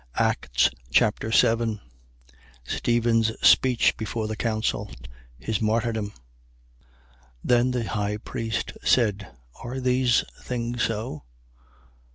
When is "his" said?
5.37-5.61